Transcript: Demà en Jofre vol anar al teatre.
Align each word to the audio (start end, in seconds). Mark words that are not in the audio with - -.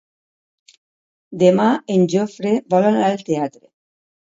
Demà 1.43 1.67
en 1.97 2.07
Jofre 2.15 2.55
vol 2.77 2.91
anar 2.91 3.07
al 3.13 3.25
teatre. 3.31 3.65